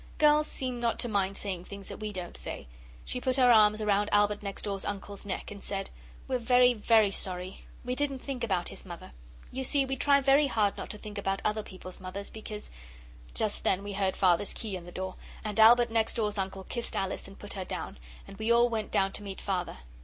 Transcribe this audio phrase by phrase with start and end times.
[0.17, 2.65] Girls seem not to mind saying things that we don't say.
[3.05, 5.91] She put her arms round Albert next door's uncle's neck and said
[6.27, 7.65] 'We're very, very sorry.
[7.85, 9.11] We didn't think about his mother.
[9.51, 12.71] You see we try very hard not to think about other people's mothers because'
[13.35, 16.95] Just then we heard Father's key in the door and Albert next door's uncle kissed
[16.95, 19.77] Alice and put her down, and we all went down to meet Father.